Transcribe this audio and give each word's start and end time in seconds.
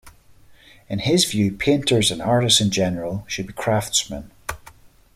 In 0.89 0.97
his 0.97 1.25
view, 1.25 1.51
painters 1.53 2.09
and 2.09 2.23
artists 2.23 2.59
in 2.59 2.71
general 2.71 3.23
should 3.27 3.45
be 3.45 3.53
craftsmen. 3.53 4.31